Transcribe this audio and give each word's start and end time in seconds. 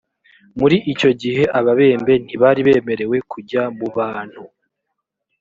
muri 0.59 0.77
icyo 0.93 1.09
gihe 1.21 1.43
ababembe 1.59 2.13
ntibari 2.23 2.61
bemerewe 2.67 3.17
kujya 3.31 3.63
mu 3.77 3.87
bantu 3.97 4.41